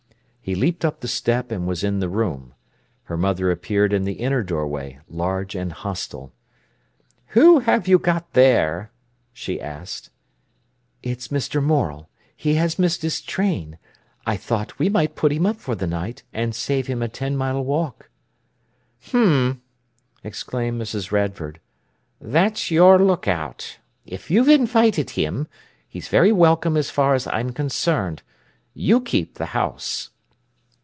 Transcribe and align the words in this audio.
He 0.43 0.55
leaped 0.55 0.83
up 0.83 0.99
the 0.99 1.07
step 1.07 1.49
and 1.51 1.65
was 1.65 1.81
in 1.83 1.99
the 1.99 2.09
room. 2.09 2.55
Her 3.03 3.15
mother 3.15 3.51
appeared 3.51 3.93
in 3.93 4.03
the 4.03 4.13
inner 4.15 4.43
doorway, 4.43 4.99
large 5.07 5.55
and 5.55 5.71
hostile. 5.71 6.33
"Who 7.27 7.59
have 7.59 7.87
you 7.87 7.97
got 7.99 8.33
there?" 8.33 8.91
she 9.31 9.61
asked. 9.61 10.09
"It's 11.03 11.29
Mr. 11.29 11.63
Morel; 11.63 12.09
he 12.35 12.55
has 12.55 12.79
missed 12.79 13.01
his 13.03 13.21
train. 13.21 13.77
I 14.25 14.35
thought 14.35 14.77
we 14.79 14.89
might 14.89 15.15
put 15.15 15.31
him 15.31 15.45
up 15.45 15.55
for 15.57 15.73
the 15.75 15.87
night, 15.87 16.23
and 16.33 16.53
save 16.53 16.87
him 16.87 17.01
a 17.01 17.07
ten 17.07 17.37
mile 17.37 17.63
walk." 17.63 18.09
"H'm," 19.07 19.61
exclaimed 20.21 20.81
Mrs. 20.81 21.13
Radford. 21.13 21.61
"That's 22.19 22.71
your 22.71 22.97
lookout! 22.99 23.77
If 24.05 24.29
you've 24.29 24.49
invited 24.49 25.11
him, 25.11 25.47
he's 25.87 26.09
very 26.09 26.31
welcome 26.33 26.75
as 26.75 26.89
far 26.89 27.13
as 27.13 27.25
I'm 27.27 27.51
concerned. 27.51 28.21
You 28.73 28.99
keep 28.99 29.35
the 29.35 29.45
house!" 29.53 30.09